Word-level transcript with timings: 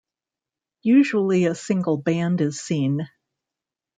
Usually 0.81 1.45
a 1.45 1.53
single 1.53 1.95
band 1.95 2.41
is 2.41 2.59
seen. 2.59 3.07